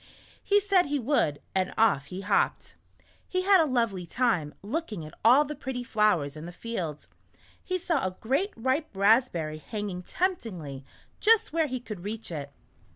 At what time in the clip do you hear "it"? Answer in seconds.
12.31-12.51